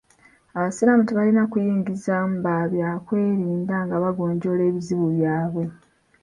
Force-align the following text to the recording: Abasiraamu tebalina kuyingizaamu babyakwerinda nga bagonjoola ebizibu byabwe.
Abasiraamu 0.57 1.03
tebalina 1.05 1.43
kuyingizaamu 1.51 2.35
babyakwerinda 2.45 3.75
nga 3.85 3.95
bagonjoola 4.03 4.63
ebizibu 4.69 5.05
byabwe. 5.15 5.63